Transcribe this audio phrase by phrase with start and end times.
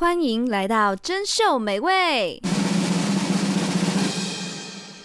[0.00, 2.40] 欢迎来到珍秀美味，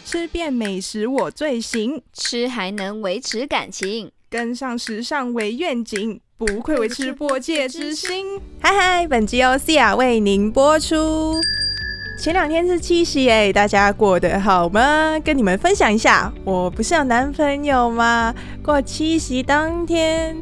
[0.05, 8.39] 吃遍美食我最行，吃还能维持感情，跟上时尚为愿景，不愧为吃播界之星。
[8.61, 11.41] 嗨嗨，本集由 Cia 为您播出。
[12.17, 15.19] 前两天是七夕哎，大家过得好吗？
[15.19, 18.33] 跟你们分享一下，我不是有男朋友吗？
[18.63, 20.41] 过七夕当天，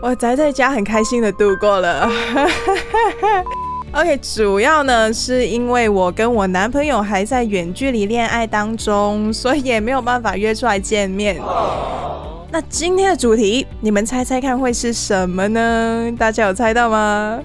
[0.00, 2.10] 我宅在家很开心的度过了。
[3.92, 11.40] OK，主要呢是因为我跟我男朋友还在远距离恋爱当中，所以也没有办法约出来见面。
[12.50, 16.12] 那今天的主题，你们猜猜看会是什么呢？
[16.18, 17.40] 大家有猜到吗？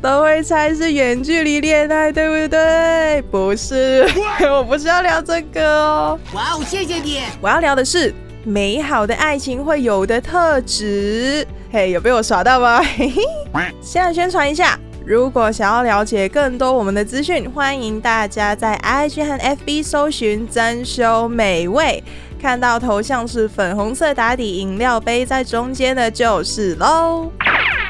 [0.00, 3.20] 都会猜是远距离恋爱，对不对？
[3.32, 4.08] 不是，
[4.48, 6.18] 我不是要聊这个哦。
[6.32, 7.22] 哇哦，谢谢你！
[7.40, 11.46] 我要聊的是美好的爱情会有的特质。
[11.70, 12.80] 嘿，有被我耍到吗？
[12.82, 14.78] 嘿嘿，先来宣传一下。
[15.04, 22.02] 如果想要了解更多我们的资讯，欢迎大家在 IG 和 FB 搜寻“珍饈美味”，
[22.40, 27.30] 看到头像是粉红色打底饮料杯在中间的就是喽。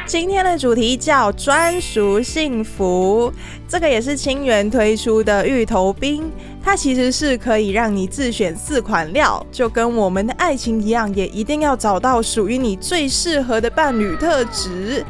[0.06, 3.32] 今天的主题叫专属幸福，
[3.68, 6.30] 这个也是清源推出的芋头冰，
[6.68, 15.02] 它其实是可以让你自选四款料，就跟我们的爱情一样，也一定要找到属于你最适合的伴侣特质。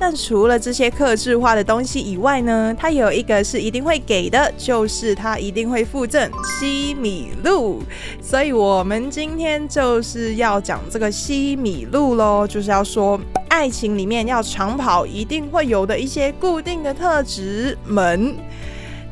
[0.00, 7.80] 但除了这些克制化的东西以外呢，它有一个是一定会给的，就是它一定会附赠西米露。
[8.20, 18.34] 所以我们今天就是要讲这个西米露喽，就是要说爱情里面要长跑一定会有的一些固定的特质们，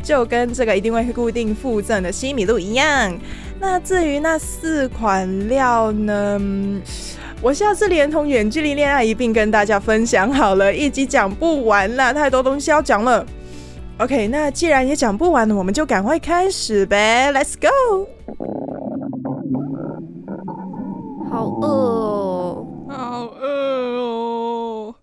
[0.05, 3.13] 就跟这个一定会固定附赠的西米露一样。
[3.59, 6.39] 那至于那四款料呢？
[7.43, 13.27] 我下次连同远距离恋爱一并跟大家分享好了，一集讲不完啦，太多东西要讲了。
[13.99, 18.09] OK，那既然也讲不完，我们就赶快开始呗，Let's go。
[21.31, 23.47] 好饿哦，好饿
[23.99, 24.95] 哦。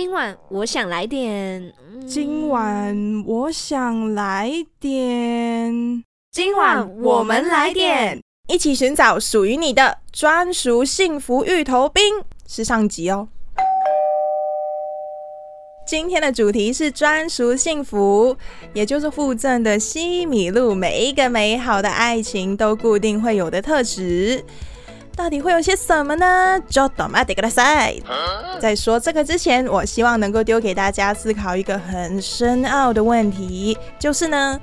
[0.00, 1.72] 今晚我想来点，
[2.06, 4.48] 今晚我想来
[4.78, 8.22] 点，今晚我们来点。
[8.46, 12.04] 一起寻找属于你的专属幸福芋头冰，
[12.46, 13.26] 是上集哦。
[15.84, 18.36] 今天的主题是专属幸福，
[18.72, 20.76] 也就是附赠的西米露。
[20.76, 24.44] 每一个美好的爱情都固定会有的特质，
[25.17, 26.59] 到底会有些什么呢？
[26.69, 28.01] 就等待ください。
[28.59, 34.59] 在说这个之前，我希望能够丢给大家思考一个很深奥的问题，就是呢。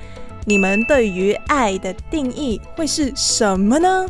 [0.47, 4.07] 你们对于爱的定义会是什么呢？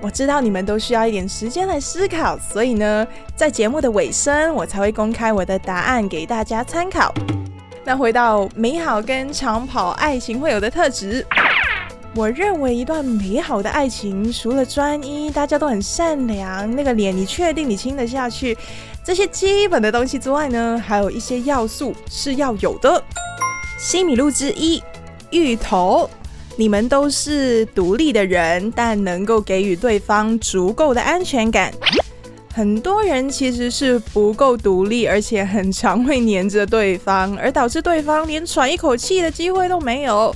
[0.00, 3.06] 我知道你们都需要一点时间来思考，所以呢，
[3.36, 7.12] 在节目的尾声，我才会公开我的答案给大家参考。
[7.84, 11.24] 那回到美好跟长跑爱情会有的特质，
[12.15, 18.57] 我认为一段美好的爱情，除了专一，大家都很善良，那个脸你确定你亲得下去，
[19.03, 23.01] 这些基本的东西之外呢，还有一些要素是要有的。
[23.77, 24.81] 西米露之一。
[25.31, 26.09] 芋头，
[26.55, 31.71] 你们都是独立的人，但能够给予对方足够的安全感。
[32.51, 40.35] 很多人其实是不够独立，而且很常会黏着对方，而导致对方连喘一口气的机会都没有。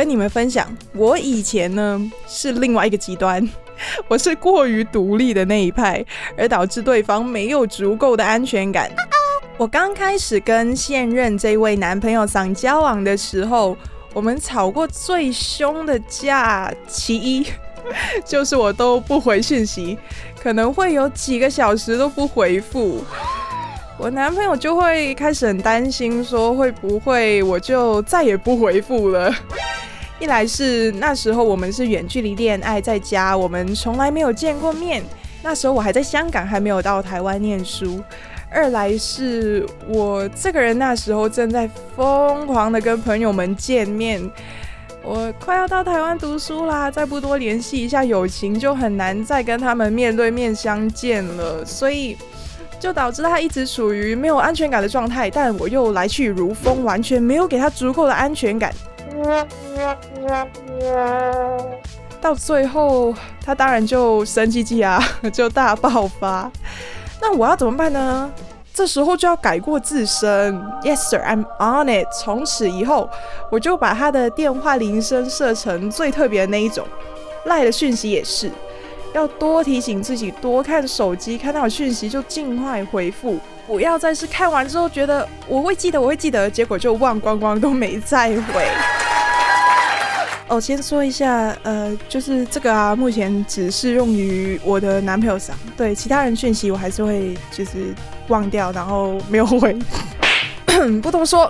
[0.00, 3.46] 跟你们分享，我以前呢是另外一个极端，
[4.08, 6.02] 我是过于独立的那一派，
[6.38, 8.90] 而导致对方没有足够的安全感。
[9.58, 13.76] 我刚开始跟现任这位男朋友想交往的时候。
[14.12, 17.46] 我们吵过最凶的架，其一
[18.26, 19.96] 就是我都不回信息，
[20.42, 23.04] 可能会有几个小时都不回复。
[23.96, 29.32] 我男朋友就会开始很担心，说会不会我就再也不回复了。
[30.20, 35.02] 一来是那时候我们是远距离恋爱，在家我们从来没有见过面，
[35.42, 38.02] 那时候我还在香港，还没有到台湾念书。
[38.50, 44.20] 二来是我这个人那时候正在疯狂的跟朋友们见面，
[45.02, 52.14] 我快要到台湾读书啦，再不多联系一下友情，就很难再跟他们面对面相见了，所以
[52.78, 58.74] 就导致他一直处于没有安全感的状态，但我又来去如风，完全没有给他足够的安全感，
[62.20, 63.14] 到最后
[63.44, 65.02] 他当然就生气气啊，
[65.32, 66.50] 就大爆发。
[67.20, 68.30] 那我要怎么办呢？
[68.72, 70.54] 这时候就要改过自身。
[70.82, 72.06] Yes sir, I'm on it。
[72.12, 73.10] 从此以后，
[73.50, 76.86] 我就把他的电话铃声设成最特别的那一种。
[77.46, 78.50] 赖的讯息也是，
[79.12, 83.38] 要多提醒自己，多看手机，看到讯息就尽快回复。
[83.70, 88.66] 不要再是看完之后觉得我会记得，我会记得，结果就忘光光都没再回。
[90.48, 97.94] 哦，先说一下，呃，就是这个啊，目前只适用于我的男朋友上，对其他人讯息我还是会就是
[98.26, 99.78] 忘掉，然后没有回。
[101.00, 101.48] 不多说，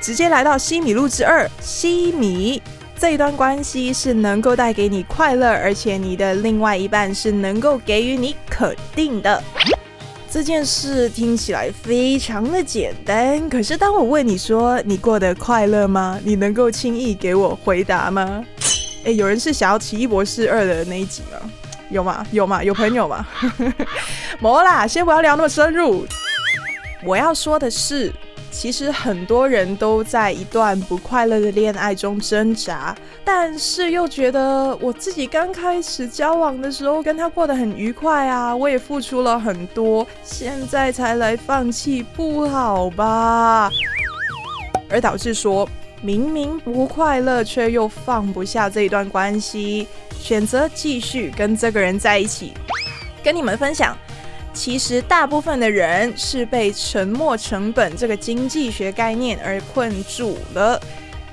[0.00, 2.62] 直接来到西米露之二，西米。
[2.96, 9.44] 这一段关系是能够带给你快乐，而且你的另外一半是能够给予你肯定的。
[10.34, 16.18] 这件事听起来非常的简单，可是当我问你说你过得快乐吗？
[16.24, 18.44] 你能够轻易给我回答吗？
[19.04, 21.38] 诶，有人是想要奇异博士二的那一集吗？
[21.88, 22.26] 有吗？
[22.32, 22.64] 有吗？
[22.64, 23.24] 有朋友吗？
[24.42, 26.04] 没啦，先不要聊那么深入。
[27.04, 28.12] 我要说的是。
[28.54, 43.68] 其实很多人都在一段不快乐的恋爱中挣扎，但是又觉得我自己刚开始交往的时候跟他过得很愉快啊，我也付出了很多，现在才来放弃不好吧？
[44.88, 45.68] 而导致说
[46.00, 49.86] 明明不快乐却又放不下这一段关系，
[50.18, 52.54] 选择继续跟这个人在一起，
[53.22, 53.94] 跟你们分享。
[54.54, 60.80] 其实大部分的人是被沉没成本这个经济学概念而困住了。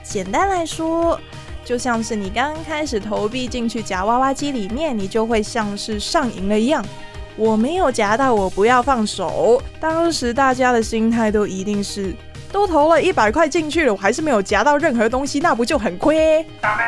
[0.04, 1.18] 简单来说，
[1.64, 6.84] 就像是你刚开始投币进去夹娃娃机里面，你就会像是上瘾了一样。
[7.38, 9.62] 我没有夹到，我不要放手。
[9.80, 12.14] 当时大家的心态都一定是，
[12.52, 16.44] 都投了一百块进去了，我还是没有夹到任何东西，那不就很亏？
[16.60, 16.84] 大妹，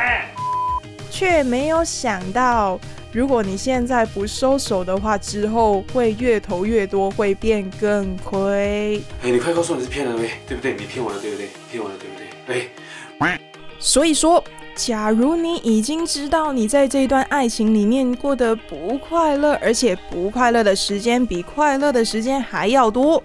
[1.10, 2.78] 却没有想到。
[3.14, 9.00] 如果你现在不收手的话，之后会越投越多，会变更亏。
[9.22, 10.72] 哎，你快告诉我你是骗人的，对不对？
[10.72, 11.48] 你骗我了，对不对？
[11.70, 12.70] 骗我了，对不对？
[13.18, 13.40] 哎，
[13.78, 14.42] 所以说，
[14.74, 23.22] 假如你已经知道你在这段爱情里面过得不快乐，而且不快乐的时间比快乐的时间还要多，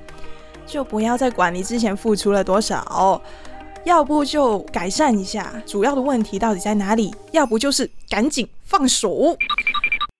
[0.67, 3.19] 就不要再管你之前付出了多少，
[3.89, 9.35] 要不就改善一下主要的问题到底在哪里，要不就是赶紧放手。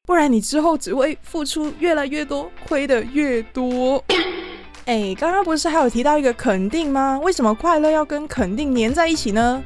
[0.07, 4.04] 不然你之后只会付出越来越多，亏的越多。
[4.86, 7.19] 哎，刚刚不是还有提到一个肯定吗？
[7.21, 9.63] 为什么快乐要跟肯定粘在一起呢？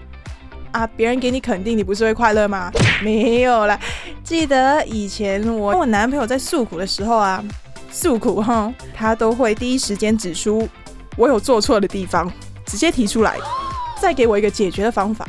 [0.73, 2.69] 啊，别人给你肯定，你不是会快乐吗？
[3.01, 3.79] 没有啦，
[4.21, 7.41] 记得以前我跟我男朋友在诉苦的时候啊，
[7.89, 10.67] 诉苦哈，他都会第一时间指出
[11.15, 12.29] 我有做错的地方，
[12.65, 13.37] 直接提出来，
[14.03, 15.25] 再给我一个解决的方法。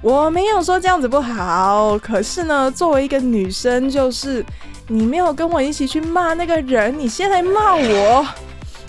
[0.00, 4.42] 我没有说这样子不好，可是呢，作为一个女生，就是
[4.86, 8.26] 你没有跟我一起去骂那个人，你现在骂我，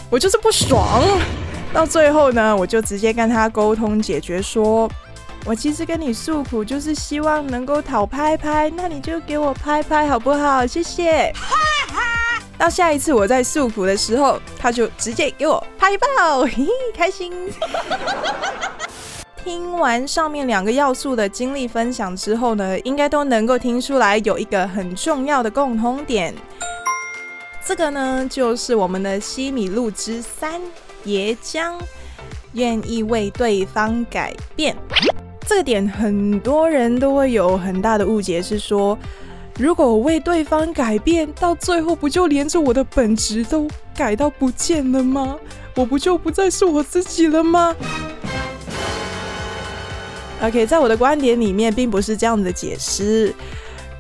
[0.10, 1.04] 我就是不爽。
[1.74, 4.90] 到最后呢，我就直接跟他沟通解决说，
[5.44, 10.66] 我其实跟你诉苦，就是希望能够讨拍拍，那你就给我拍拍好不好？
[10.66, 11.34] 谢谢。
[12.58, 17.34] 到下一次我在诉苦的时候，他就直接给我拍爆，嘿，开心。
[19.44, 26.34] 听完上面两个要素的经历分享之后呢，应该都能够听出来有一个很重要的共同点。
[27.66, 30.60] 这个呢，就是我们的西米露之三，
[31.04, 31.76] 爷将，
[32.54, 34.76] 愿意为对方改变。
[35.48, 38.98] 这个点很多人都会有很大的误解，是说，
[39.58, 45.38] 如果为对方改变，到最后不就连着我的本质都改到不见了吗？
[45.76, 47.76] 我不就不再是我自己了吗
[50.42, 53.34] ？OK，在我的观点里面，并不是这样的解释。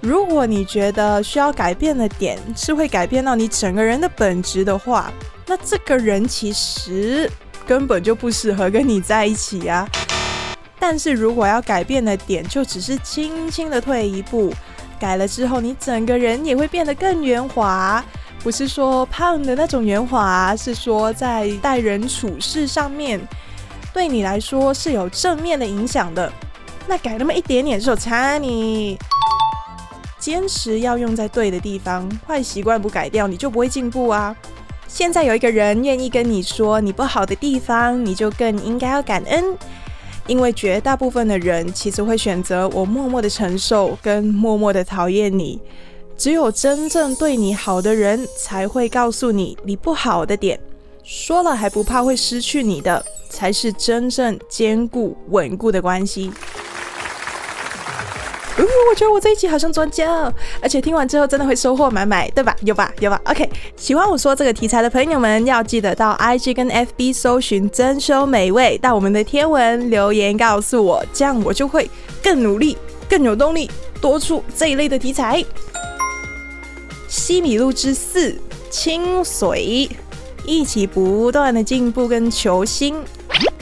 [0.02, 5.12] 如果你觉得需要改变的点是会改变到你整个人的本质的话，
[5.46, 7.30] 那这个人其实
[7.68, 9.86] 根本就不适合跟你在一起啊。
[10.80, 14.54] 但是如果要改变的点，就只是轻轻的退一步，
[14.98, 18.02] 改了之后，你整个人也会变得更圆滑。
[18.42, 23.20] 不是说胖的那种圆滑，是说在待人处事上面。
[23.94, 26.32] 对你来说是有正面的影响的，
[26.88, 28.98] 那改那么一点点是有差你。
[30.20, 34.36] 坚持要用在对的地方，坏习惯不改掉，你就不会进步啊。
[34.88, 39.58] 现在有一个人愿意跟你说你不好的地方，你就更应该要感恩，
[40.28, 45.60] 因为绝大部分的人其实会选择我默默的承受，跟默默的讨厌你。
[46.18, 50.60] 只有真正对你好的人才会告诉你你不好的点。
[51.04, 56.32] 说了还不怕会失去你的，才是真正坚固稳固的关系。
[58.58, 62.54] 呜、我觉得我这一集好像专家，而且听完之后真的会收获满满，对吧？
[62.62, 62.92] 有吧？
[63.00, 71.90] 有吧？OK，喜欢我说这个题材的朋友们，要记得到 IG 跟 FB 搜寻“珍饈美味”，到我们的天文留言告诉我，这样我就会
[72.22, 72.78] 更努力、
[73.10, 75.44] 更有动力，多出这一类的题材。
[77.08, 78.38] 西米露之四，
[78.70, 79.90] 清水。
[80.46, 82.96] 一起不断的进步跟求新。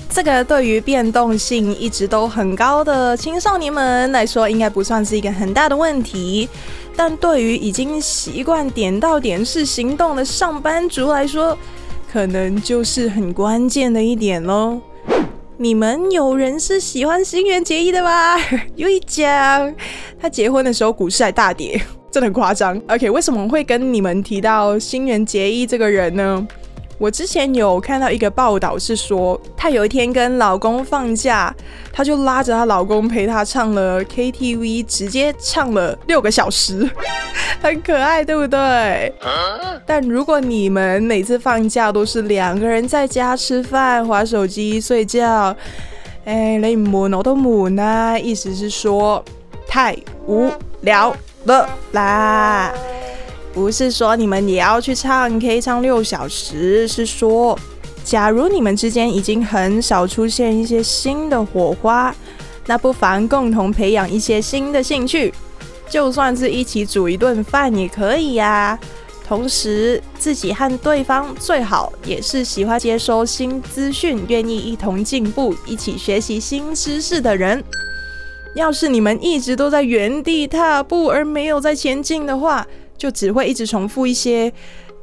[0.10, 6.50] 这个对于变动性一直都很高的青少年们来说，应该不算是一个很大的问题。
[6.96, 11.56] 但对于已经习惯点到点式行动的上班族来说，
[12.12, 14.80] 可能就是很关键的一点喽。
[15.58, 18.40] 你们有人是喜欢新垣结衣的吧？
[18.76, 19.72] 有一讲，
[20.20, 21.80] 他结婚的时候股市还大跌，
[22.12, 22.80] 真的很夸张。
[22.88, 26.48] OK，为什么会跟你们提到新垣结衣这个人呢？
[27.00, 31.54] 我之前有看到一个报道，是说她有一天跟老公放假，
[31.94, 36.90] 她就拉着她老公陪她唱了 KTV，直接唱了六个小时，
[37.62, 39.14] 很可爱，对不对？
[39.86, 45.56] 但如果你们每次放假都是两个人在家吃饭、划手机、睡觉，
[46.26, 49.24] 哎，你闷我都闷啊，意思是说
[49.68, 50.50] 太无
[50.82, 52.74] 聊了啦。
[53.58, 57.58] 不是说你们也要去唱 K 唱六小时，是说，
[58.04, 62.16] 假如你们之间已经很少出现一些新的火花，
[62.68, 65.34] 那不妨共同培养一些新的兴趣，
[65.90, 68.78] 就算是一起煮一顿饭也可以呀。
[69.28, 77.64] 同时，自己和对方最好也是喜欢接收新资讯、愿意一同进步、一起学习新知识的人。
[78.54, 82.66] 要是你们一直都在原地踏步而没有在前进的话，
[82.98, 84.52] 就只会一直重复一些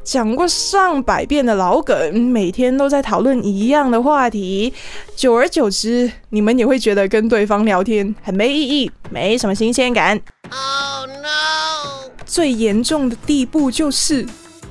[0.02, 4.72] 讲过上百遍的老梗，每天都在讨论一样的话题，
[5.16, 10.20] 久而久之，你们也会觉得跟对方聊天很没意义，没什么新鲜感。
[10.50, 12.10] Oh no！
[12.26, 14.26] 最严重的地步就是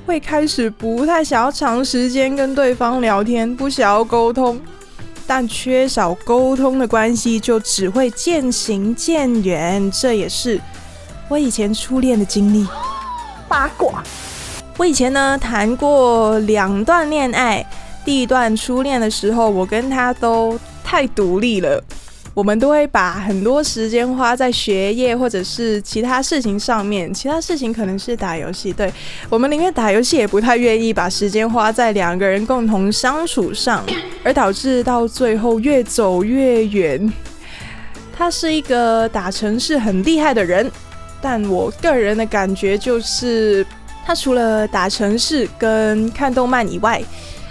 [0.06, 4.60] 会开始不太想要长时间跟对方聊天，不想要沟通，
[5.26, 9.90] 但缺少沟通的关系就只会渐行渐远。
[9.90, 10.60] 这也是
[11.28, 12.66] 我以前初恋的经历。
[13.54, 14.02] 八卦。
[14.76, 17.64] 我以前呢谈过两段恋爱，
[18.04, 21.80] 第一段初恋的时候，我跟他都太独立了，
[22.34, 28.92] 我们都会把很多时间花在学业或者是其他事情上面，其他事情可能是打游戏，对，
[29.28, 33.84] 我们宁愿打游戏也不太愿意把时间花在两个人共同相处上，
[34.24, 37.12] 而导致到最后越走越远。
[38.16, 40.68] 他是一个打城市很厉害的人。
[41.26, 43.66] 但我个人的感觉就是，
[44.04, 47.02] 他除了打城市跟看动漫以外，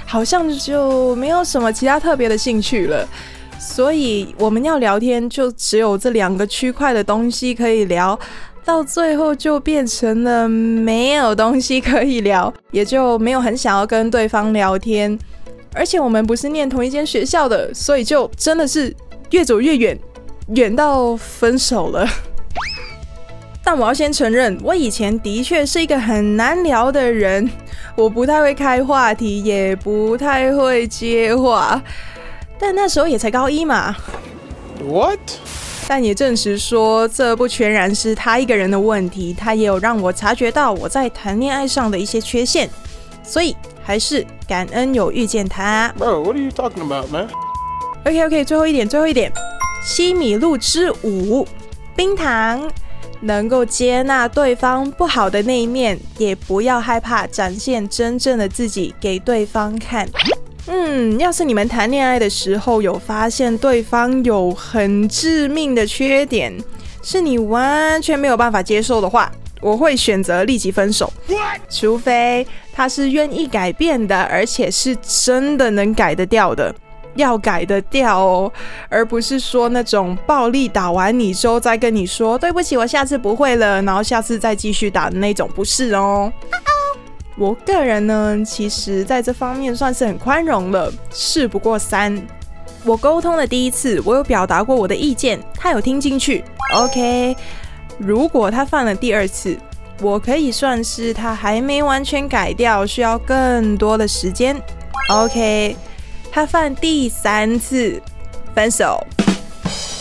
[0.05, 3.03] 好像就没有什么其他特别的兴趣了。
[3.57, 8.17] 所以我们要聊天，就只有这两个区块的东西可以聊，
[8.63, 15.17] 到最后就变成了没有东西可以聊，也就没有很想要跟对方聊天。
[15.73, 18.95] 而且我们不是念同一间学校的，所以就真的是
[19.31, 19.97] 越走越远，
[20.49, 22.07] 远到分手了。
[23.63, 27.49] 但我要先承认，我以前的确是一个很难聊的人，
[27.95, 31.81] 我不太会开话题，也不太会接话。
[32.59, 33.95] 但那时候也才高一嘛。
[34.85, 35.19] What？
[35.87, 42.69] 但也证实说，这不全然是他一个人的问题，他也有让我察觉到我在谈恋爱上的一些缺陷，
[43.23, 45.93] 所以还是感恩有遇见他。
[45.97, 47.27] Bro，what are you talking about, man?
[48.05, 49.31] OK OK，最后一点，最后一点，
[49.85, 51.47] 西米露之舞，
[51.95, 52.69] 冰糖。
[53.23, 60.07] 能够接纳对方不好的那一面，也不要害怕展现真正的自己给对方看。
[60.67, 66.53] 嗯，要是你们谈恋爱的时候有发现对方有很致命的缺点，
[67.01, 71.11] 是你完全没有办法接受的话，我会选择立即分手。
[71.69, 76.73] 除非他是愿意改变的，而且是真的能改得掉的。
[77.15, 78.51] 要改得掉哦，
[78.89, 86.31] 而不是说那种暴力打完你之后再跟你说对不起，我下次不会了，然后下次再继续打的那种，不是哦。
[87.35, 92.21] 我个人呢，其实在这方面算是很宽容了，事不过三。
[92.85, 96.43] 我沟通的第一次，我有表达过我的意见，他有听进去
[96.75, 97.35] ，OK。
[97.97, 99.57] 如果他犯了第二次，
[100.01, 104.55] 我可以算是他还没完全改掉，需要更多的时间
[105.09, 105.75] ，OK。
[106.35, 108.01] 他犯第三次，
[108.55, 108.99] 分手。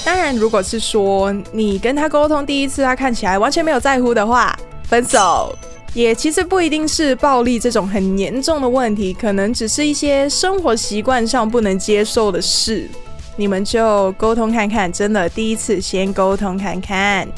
[0.02, 5.54] 当然，如果是说你跟他沟通第一次，他看起来完全没有在乎的话，分手。
[5.92, 12.88] 也其实不一定是暴力这种很严重的问题，可能只是一些生活习惯上不能接受的事，
[13.36, 14.90] 你们就沟通看看。
[14.90, 17.28] 真的，第一次先沟通看看。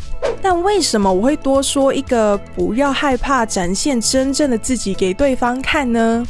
[0.40, 6.24] 但为什么我会多说一个不要害怕展现真正的自己给对方看呢？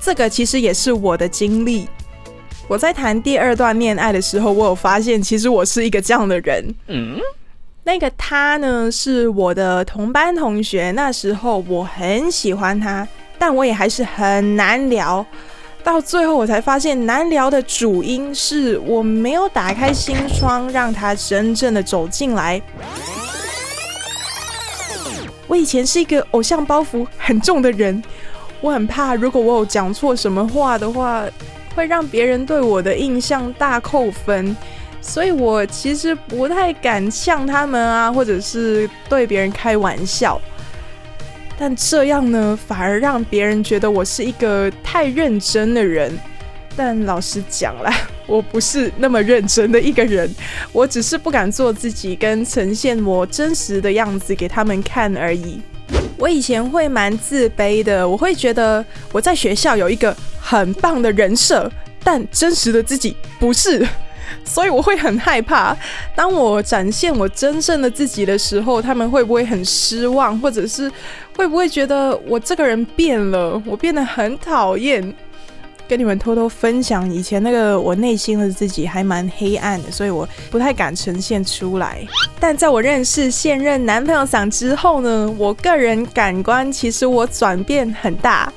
[0.00, 1.86] 这个其实也是我的经历。
[2.68, 6.62] 我在谈第二段恋爱的时候，我有发现，其实我是一个这样的人。
[6.88, 7.18] 嗯，
[7.82, 10.90] 那个他呢，是我的同班同学。
[10.90, 13.08] 那时候我很喜欢他，
[13.38, 15.24] 但我也还是很难聊。
[15.82, 22.60] 到最后，我才发现难聊的主因是我没有打开心窗，让他真正的走进来。
[25.46, 28.02] 我以前是一个偶像包袱很重的人，
[28.60, 31.24] 我很怕如果我有讲错什么话的话，
[31.78, 34.56] 会让别人对我的印象大扣分，
[35.00, 40.40] 所以我其实不太敢呛他们啊，或者是对别人开玩笑。
[41.56, 46.12] 但这样呢，反而让别人觉得我是一个太认真的人。
[46.76, 47.94] 但老实讲啦，
[48.26, 50.28] 我不是那么认真的一个人，
[50.72, 55.62] 我只是不敢做自己，跟呈现我真实的样子给他们看而已。
[56.18, 61.70] 我以前会蛮自卑的，我会觉得我在学校有一个很棒的人设，
[62.02, 63.86] 但真实的自己不是。
[64.44, 65.74] 所以我会很害怕，
[66.14, 70.90] 当我展现我真正的自己的时候，他们会不会很失望，或者是
[71.34, 75.14] 会不会觉得我这个人变了，我变得很讨厌？
[75.88, 82.06] 跟你们偷偷分享，以前那个我内心的自己还蛮黑暗的，所以我不太敢呈现出来。
[82.38, 88.52] 但在我认识现任男朋友想之后呢，我个人感官其实我转变很大。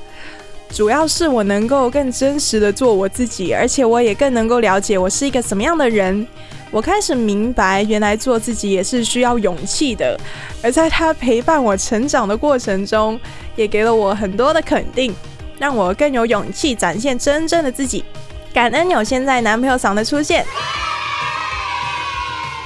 [0.70, 6.26] 主要是我能够更真实的做我自己，而且我也更能够了解我是一个什么样的人。
[6.70, 10.18] 我开始明白，原来做自己也是需要勇气的。
[10.62, 13.20] 而在他陪伴我成长的过程中，
[13.54, 15.14] 也给了我很多的肯定，
[15.62, 18.04] 让我更有勇气展现真正的自己。
[18.52, 20.44] 感恩有现在男朋友嗓的出现，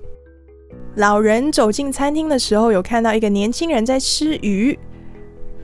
[0.94, 4.78] 老人走进餐厅的时候，有看到一个年轻人在吃鱼，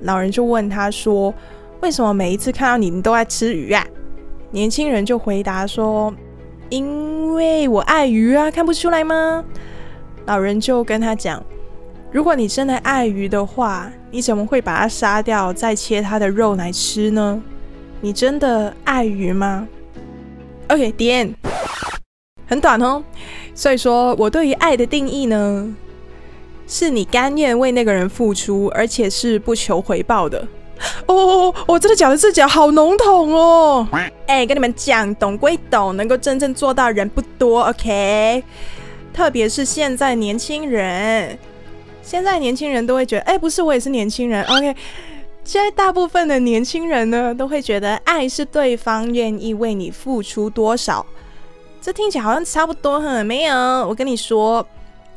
[0.01, 1.33] 老人就问他说，
[1.81, 3.87] 为什么每一次看到你，你都爱吃鱼啊？
[4.51, 6.13] 年轻人就回答说
[6.71, 9.45] ：“因为我爱鱼啊，看不出来吗？”
[10.27, 11.41] 老人就跟他讲
[12.13, 17.43] ：“如果你真的爱鱼的话，你怎么会把它杀掉，再切它的肉来吃呢？
[18.03, 19.67] 你真的爱鱼吗
[20.69, 21.35] ？”OK，the end，
[22.47, 23.03] 很短哦。
[23.55, 25.75] 所以说我对于爱的定义呢，
[26.69, 30.47] 是你甘愿为那个人付出，而且是不求回报的。
[31.07, 31.79] 哦哦哦！
[31.79, 32.17] 真的假的？
[32.17, 33.89] 这假好笼统哦！
[34.27, 37.63] 哎、跟你们讲，懂归懂，能够真正做到人不多。
[37.63, 38.43] OK，
[39.15, 41.39] 特别是现在年轻人，
[42.03, 44.45] 现在年轻人都会觉得，哎、不是，我也是年轻人。
[44.45, 44.75] OK，
[45.45, 51.05] 现在大部分的年轻人呢，都会觉得爱是对方愿意为你付出多少。
[51.81, 53.57] 这听起来好像差不多，哼，没有。
[53.57, 54.65] 我跟你说，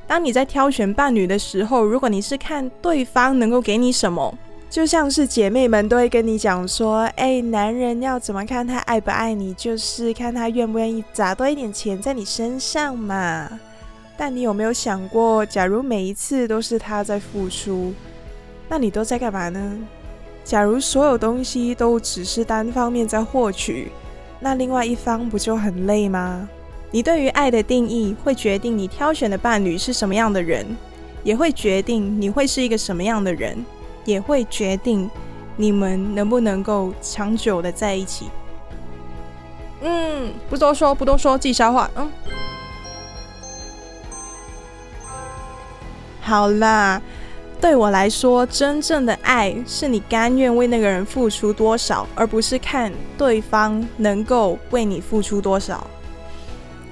[0.08, 4.38] 当你在挑选伴侣的时候，如果你是看对方能够给你什么。
[4.67, 13.48] 就像是姐妹们都会跟你讲说，哎，男人要怎么看他爱不爱你，就是看他愿不愿意砸多一点钱在你身上嘛。
[14.17, 17.93] 但你有没有想过，假如每一次都是他在付出，
[18.69, 19.78] 那你都在干嘛呢？
[20.43, 23.91] 假如所有东西都只是单方面在获取，
[24.39, 26.47] 那另外一方不就很累吗？
[26.91, 30.65] 你对于爱的定义会决定你挑选的伴侣是什么样的人，
[31.23, 33.63] 也会决定你会是一个什么样的人。
[34.06, 35.10] 也会决定
[35.58, 38.28] 你们能不能够长久的在一起。
[39.82, 41.89] 嗯，不多说，不多说，自己消化。
[41.95, 42.08] 嗯，
[46.25, 46.99] 好啦，
[47.61, 55.85] 对我来说，真正的爱是你甘愿为那个人付出多少，而不是看对方能够为你付出多少。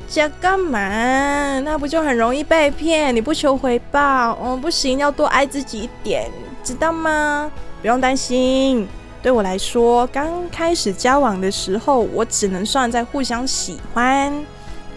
[0.07, 1.59] 这干嘛？
[1.61, 3.15] 那不就很容易被骗？
[3.15, 6.29] 你不求回报，哦，不行，要多爱自己一点。
[6.63, 7.51] 知道吗？
[7.81, 8.87] 不用担心。
[9.23, 14.31] 对我来说，刚开始交往的时候，我只能算在互相喜欢。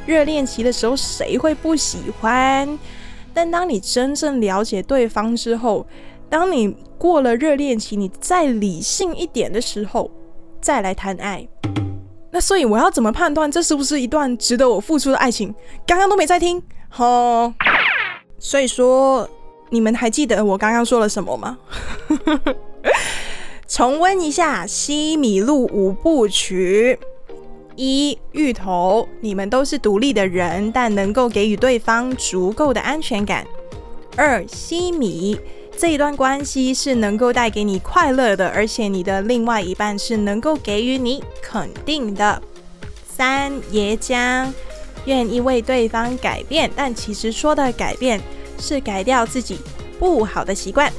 [0.05, 2.79] 热恋期的时候，谁会不喜欢？
[3.37, 5.87] 但当你真正了解对方之后，
[6.31, 10.11] 当你过了热恋期，你再理性一点的时候，
[10.59, 11.47] 再来谈爱，
[12.31, 15.55] 那所以我要怎么判断这是不是一段值得我付出的爱情？
[15.87, 17.53] 刚刚都没在听，吼。
[18.39, 19.29] 所以说，
[19.69, 21.59] 你们还记得我刚刚说了什么吗？
[23.69, 26.99] 重温一下西米露五部曲：
[27.77, 33.45] 一、芋头，你们都是独立的人，但能够给予对方足够的安全感；
[34.17, 35.39] 二、西米，
[35.77, 42.41] 这一段关系是能够带给你快乐的，而且你的另外一半是能够给予你肯定的；
[43.07, 44.51] 三、椰浆。
[45.05, 48.21] 愿意为对方改变，但其实说的改变
[48.59, 49.59] 是改掉自己
[50.01, 50.93] 不好的习惯。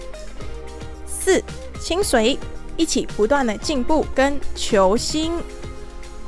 [1.06, 1.44] 四、
[1.82, 2.40] 清水，
[2.78, 5.34] 一起不断的进步跟求新。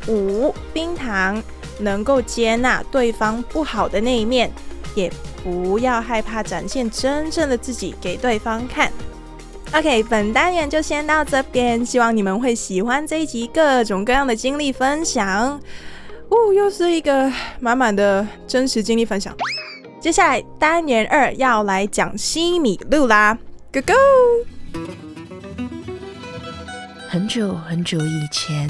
[0.10, 1.42] 五、冰糖，
[1.80, 4.52] 能够接纳对方不好的那一面，
[4.96, 5.10] 也
[5.42, 8.92] 不要害怕展现真正的自己给对方看。
[9.72, 15.62] OK，本单元就先到这边，希望你们会喜欢这一集各种各样的经历分享。
[16.30, 19.36] 哦，又是一个满满的真实经历分享。
[20.00, 23.38] 接下来单元二要来讲西米露啦
[23.72, 23.94] ，Go Go！
[27.08, 28.70] 很久很久以前，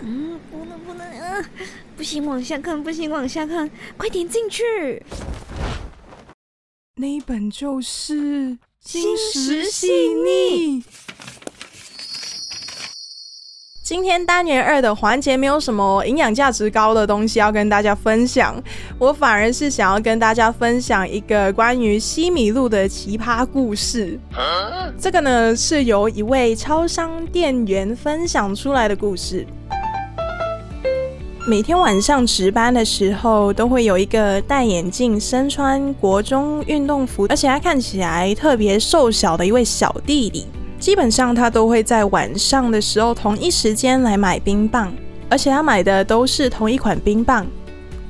[0.00, 1.44] 嗯，不能不能，啊，
[1.96, 5.02] 不行，往下看，不行，往下看，快点进去。
[6.96, 8.14] 那一本就是
[8.80, 10.82] 《心食细腻》。
[13.82, 18.62] 今天单元二的环节没有什么营养价值高的东西要跟大家分享，
[18.98, 24.20] 我反而是想要跟大家分享一个关于西米露的奇葩故事。
[24.98, 29.46] 这个呢是由一位超商店员分享出来的故事。
[31.48, 40.44] 每天晚上值班的时候，都会有一个戴眼镜、身穿国中运动服，而且他看起来特别瘦小的一位小弟弟。
[40.78, 44.92] 基本上他都会在晚上的时候同一时间来买冰棒，
[45.30, 47.46] 而且他买的都是同一款冰棒。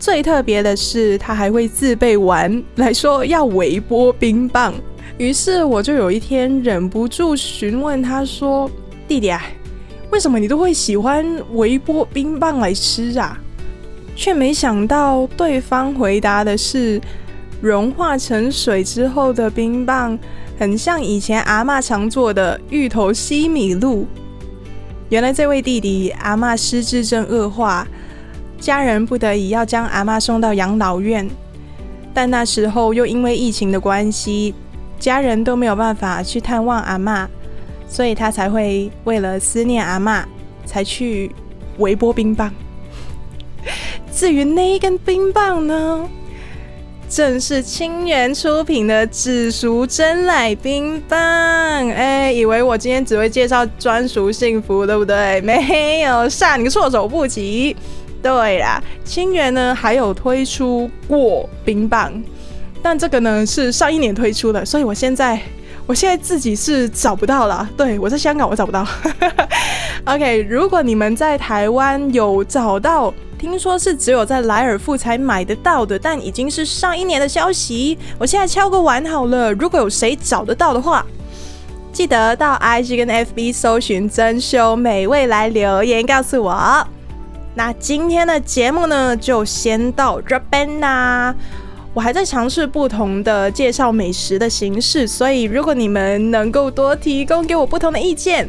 [0.01, 4.75] 最特别的是，他还会自备碗来说要微波冰棒。
[5.17, 8.69] 于是我就有一天忍不住询问他说
[9.07, 9.41] ：“弟弟啊，
[10.11, 13.39] 为什么你都会喜欢微波冰棒来吃啊？”
[14.17, 17.01] 却没想到对方回答的是
[17.63, 20.19] ：“融化成水之后的冰棒。”
[20.59, 24.09] 很像以前阿嬷常做的芋头西米露。
[25.09, 27.87] 原来这位弟弟阿嬷失智症恶化，
[28.59, 31.31] 家人不得已要将阿嬷送到养老院，
[32.13, 34.53] 但那时候又因为疫情的关系，
[34.99, 37.29] 家人都没有办法去探望阿嬷，
[37.89, 40.25] 所以他才会为了思念阿嬷，
[40.65, 41.31] 才去
[41.79, 42.53] 微波冰棒。
[44.13, 46.09] 至于那一根冰棒呢？
[47.11, 51.19] 正是清源出品的紫薯真奶冰棒，
[51.89, 55.41] 哎、以为我今天只会介绍专属幸福，对不对？
[55.41, 57.75] 没有，吓你个措手不及。
[58.23, 62.13] 对啦，清源呢还有推出过冰棒，
[62.83, 65.41] 但这个呢是上一年推出的，所以我现在
[65.89, 67.69] 我现在自己是找不到了。
[67.77, 68.87] 对，我在香港，我找不到。
[70.05, 73.13] OK，如果你们在台湾有找到。
[73.39, 77.97] 听说是只有在莱尔富才买得到的，但已经是上一年的消息。
[78.19, 81.07] 我现在敲个碗好了，如果有谁找得到的话，
[81.93, 86.85] 记得到 IG 跟 FB 搜寻“珍饈美味”来留言告诉我。
[87.55, 91.33] 那今天的节目呢，就先到这边啦。
[91.99, 98.49] 我还在尝试不同的介绍美食的形式，所以如果你们能够多提供给我不同的意见。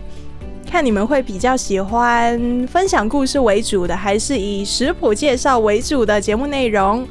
[0.70, 7.08] 看你们会比较喜欢分享故事为主的，还是以食谱介绍为主的节目内容？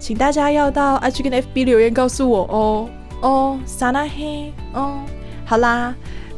[0.00, 4.98] 请大家要到 H 跟 FB 留言告诉我哦哦，撒拉嘿哦，
[5.44, 5.94] 好啦，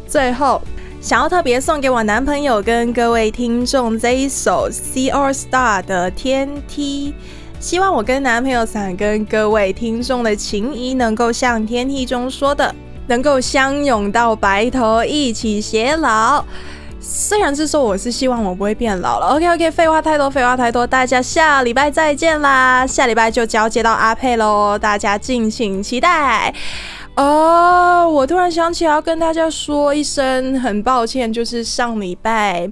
[0.06, 0.60] 最后
[1.00, 7.14] 想要特别送给我男朋友跟各位听众这一首 C AllStar 的天梯，
[7.60, 12.74] 希望我跟男朋友想跟各位听众的情谊能够像天梯中说的。
[13.08, 16.44] 能够相拥到白头，一起偕老。
[17.00, 19.28] 虽然是说，我是希望我不会变老了。
[19.28, 22.86] OK OK，废话太多，废话太多，大家下礼拜再见啦！
[22.86, 26.52] 下礼拜就交接到阿佩喽，大家敬请期待。
[27.14, 32.70] 哦，我突然想起要跟大家说一声，很抱歉，就是上礼拜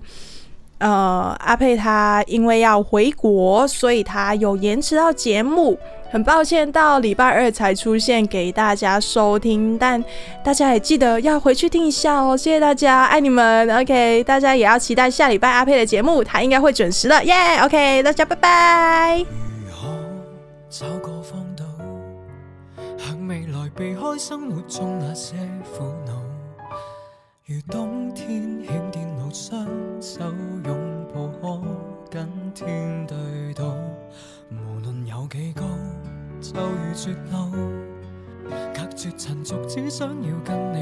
[0.78, 5.78] 呃，阿佩他因为要回国，所以他有延迟到节目，
[6.10, 10.04] 很抱歉到礼拜二才出现给大家收听，但
[10.44, 19.24] 大家也记得要回去听一下哦，谢谢大家，爱你们，OK，大家也要期待下礼拜阿佩的节目，他应该会准时的，耶，OK，大家拜拜。
[20.68, 21.64] 找个方道，
[22.98, 25.34] 向未来避开生活中那些
[25.74, 26.12] 苦恼，
[27.46, 29.66] 如冬天欠电无双
[30.02, 30.20] 手
[39.76, 40.75] 只想要跟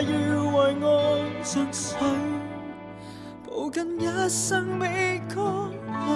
[0.00, 0.08] 要
[0.56, 1.94] 为爱尽瘁，
[3.46, 6.10] 抱紧一生未干泪。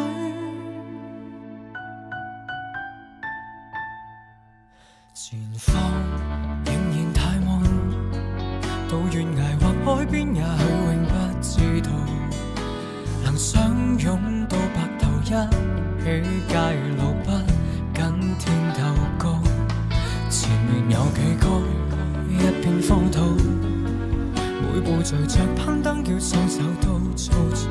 [5.12, 5.74] 前方
[6.64, 7.48] 仍然太暗，
[8.88, 9.62] 到悬崖或
[9.96, 10.44] 海边，也许
[10.86, 11.12] 永不
[11.42, 11.90] 知道，
[13.24, 15.26] 能相拥到白头一。
[16.06, 16.06] 起
[16.48, 16.54] 街
[16.96, 17.28] 路不
[17.92, 17.98] 跟
[18.38, 18.80] 天斗
[19.18, 19.24] 高，
[20.30, 21.45] 前面有几高，
[25.08, 27.68] 随着攀登，叫双手都粗糙。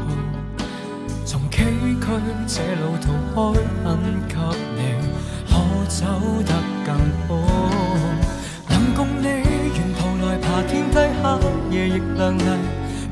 [1.26, 1.64] 从崎
[2.00, 2.08] 岖
[2.48, 3.92] 这路途开，很
[4.26, 4.36] 给
[4.78, 4.80] 你
[5.46, 5.54] 可
[5.90, 6.06] 走
[6.46, 6.54] 得
[6.86, 6.96] 更
[7.28, 7.30] 好。
[8.70, 12.42] 能共你沿途来爬天梯，黑夜亦亮丽，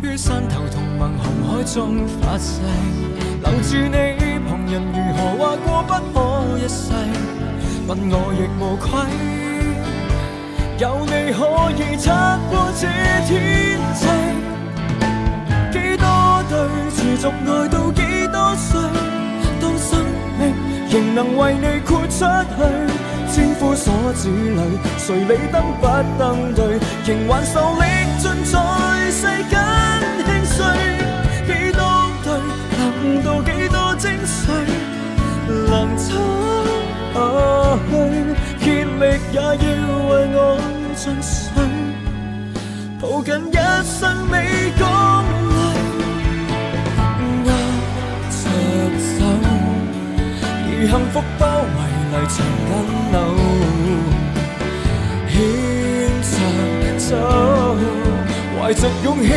[0.02, 2.62] 于山头同盟红海中发誓，
[3.44, 4.40] 留住你。
[4.48, 6.94] 旁人如何话过不可一世，
[7.90, 9.43] 问我亦无愧。
[10.80, 12.14] 有你可以撑
[12.50, 12.88] 过这
[13.28, 13.32] 天
[13.94, 14.06] 际，
[15.72, 16.06] 几多
[16.50, 16.52] 对
[16.96, 18.82] 持续爱到几多岁？
[19.62, 19.90] 当生
[20.40, 20.42] 命
[20.90, 22.58] 仍能为你豁出去，
[23.32, 24.62] 千夫所指里，
[24.98, 26.80] 谁理登不登对？
[27.06, 27.84] 仍还受力
[28.18, 28.54] 尽在
[29.12, 29.54] 世间
[30.26, 30.58] 轻碎。
[31.46, 31.82] 几多
[32.24, 32.28] 对
[32.78, 32.82] 能
[33.24, 34.42] 到几多精髓？
[35.70, 36.08] 能撑
[37.14, 37.18] 下
[37.90, 37.92] 去，
[39.56, 40.38] 也要为我
[40.96, 41.56] 尽瘁，
[43.00, 43.54] 抱紧一
[43.84, 44.00] 生
[44.32, 44.34] 未
[44.80, 44.82] 干
[45.54, 45.60] 泪，
[47.44, 47.48] 握
[48.30, 48.34] 着
[49.00, 49.20] 手，
[50.66, 51.42] 而幸福包
[51.76, 51.78] 围
[52.10, 52.36] 泥尘
[52.70, 52.72] 紧
[53.12, 53.16] 扭，
[55.30, 55.34] 牵
[56.24, 56.34] 着
[57.00, 57.12] 手，
[58.56, 59.28] 怀着勇气，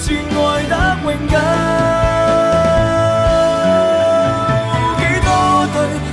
[0.00, 0.06] 挚
[0.38, 0.72] 爱得
[1.04, 1.34] 永久。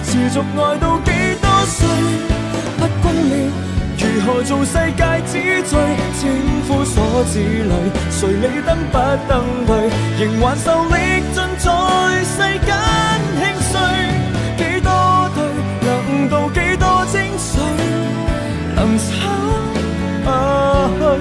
[0.08, 0.40] 持续爱
[0.78, 1.10] 到几
[1.42, 1.80] 多岁？
[4.16, 5.78] 如何做世界之最？
[6.18, 6.32] 千
[6.66, 7.74] 夫所指里，
[8.10, 8.98] 谁理登不
[9.28, 9.92] 登对？
[10.18, 10.96] 仍还受力
[11.34, 11.68] 尽在
[12.24, 12.72] 世间
[13.36, 13.74] 轻碎。
[14.56, 14.90] 几多
[15.36, 15.38] 对，
[15.86, 15.90] 能
[16.30, 17.60] 到几多精髓？
[18.74, 19.06] 能撑
[20.24, 20.28] 下
[21.18, 21.20] 去，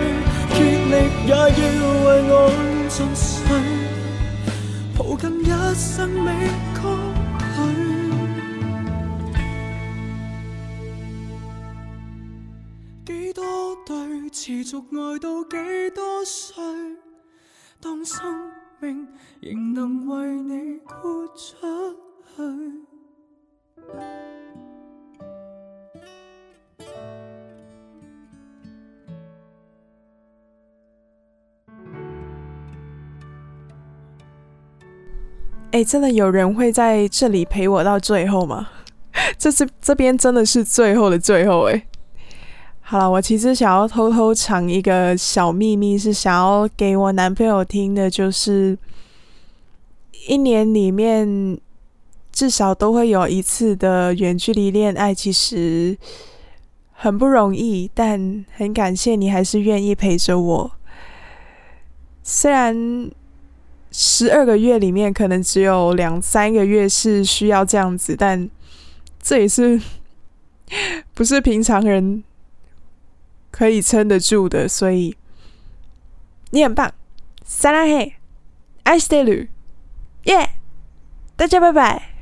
[0.55, 0.95] 竭力
[1.27, 1.37] 也要
[2.05, 2.33] 为爱
[2.89, 3.51] 尽瘁，
[4.97, 6.29] 抱紧一生未
[14.47, 15.57] 持续爱到几
[15.95, 16.63] 多岁？
[17.81, 19.09] 当生命
[19.41, 21.97] 仍能为你豁出
[22.37, 22.43] 去。
[35.71, 38.69] 哎，真的有人会在这里陪我到最后吗？
[39.39, 41.87] 这是这边真的是最后的最后哎。
[42.95, 48.79] 好了，我其实想要偷偷藏一个小秘密，是想要给我男朋友听的，就是
[50.29, 51.59] 一年里面
[52.31, 55.99] 至少都会有一次的远距离恋爱，其实
[56.93, 60.71] 很不容易，但很感谢你还是愿意陪着我。
[62.23, 63.11] 虽然
[63.91, 68.49] 十二个月里面可能只有两三个月是需要这样子，但
[69.21, 69.81] 这也是。
[71.13, 72.25] 不是平常人
[73.54, 75.16] 可以撑得住的，所以
[76.52, 76.94] 你很棒，
[77.44, 78.16] 撒拉嘿，
[78.84, 79.50] 爱してる，
[80.24, 80.52] 耶！
[81.36, 82.13] 大家拜拜。